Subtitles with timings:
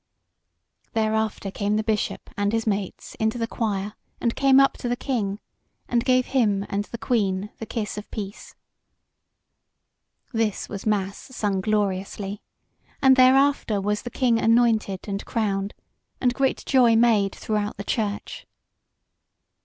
[0.93, 4.95] Thereafter came the bishop and his mates into the choir, and came up to the
[4.95, 5.39] King,
[5.87, 8.55] and gave him and the Queen the kiss of peace.
[10.33, 12.41] This was mass sung gloriously;
[12.99, 15.75] and thereafter was the King anointed and crowned,
[16.19, 18.47] and great joy was made throughout the church.